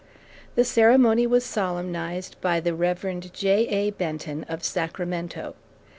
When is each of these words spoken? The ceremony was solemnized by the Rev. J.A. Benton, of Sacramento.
The 0.55 0.65
ceremony 0.65 1.27
was 1.27 1.45
solemnized 1.45 2.35
by 2.41 2.59
the 2.59 2.73
Rev. 2.73 3.31
J.A. 3.31 3.91
Benton, 3.91 4.45
of 4.45 4.63
Sacramento. 4.63 5.53